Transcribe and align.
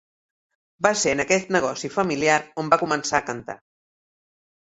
Va 0.85 0.91
ser 1.01 1.11
en 1.17 1.19
aquest 1.23 1.51
negoci 1.57 1.91
familiar 1.97 2.37
on 2.63 2.73
va 2.75 2.81
començar 2.85 3.19
a 3.19 3.27
cantar. 3.27 3.59